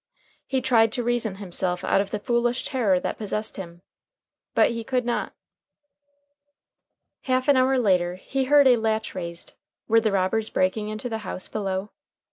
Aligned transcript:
He 0.47 0.61
tried 0.61 0.91
to 0.93 1.03
reason 1.03 1.35
himself 1.35 1.83
out 1.85 2.01
of 2.01 2.09
the 2.09 2.17
foolish 2.17 2.65
terror 2.65 2.99
that 2.99 3.19
possessed 3.19 3.57
him, 3.57 3.83
but 4.55 4.71
he 4.71 4.83
could 4.83 5.05
not. 5.05 5.33
Half 7.25 7.47
an 7.47 7.55
hour 7.55 7.77
later 7.77 8.15
he 8.15 8.45
heard 8.45 8.65
a 8.65 8.77
latch 8.77 9.13
raised. 9.13 9.53
Were 9.87 10.01
the 10.01 10.11
robbers 10.11 10.49
breaking 10.49 10.89
into 10.89 11.07
the 11.07 11.19
house 11.19 11.47
below? 11.47 11.91